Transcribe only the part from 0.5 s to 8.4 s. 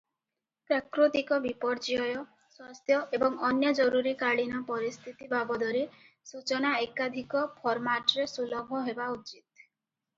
ପ୍ରାକୃତିକ ବିପର୍ଯ୍ୟୟ, ସ୍ୱାସ୍ଥ୍ୟ ଏବଂ ଅନ୍ୟ ଜରୁରୀକାଳୀନ ପରିସ୍ଥିତି ବାବଦରେ ସୂଚନା ଏକାଧିକ ଫର୍ମାଟରେ